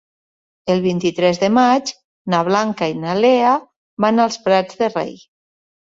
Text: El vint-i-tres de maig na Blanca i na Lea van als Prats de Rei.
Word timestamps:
El 0.75 0.79
vint-i-tres 0.85 1.41
de 1.43 1.49
maig 1.57 1.93
na 2.35 2.39
Blanca 2.49 2.89
i 2.95 2.95
na 3.03 3.15
Lea 3.21 3.55
van 4.07 4.25
als 4.25 4.41
Prats 4.49 4.81
de 4.81 4.91
Rei. 4.95 5.13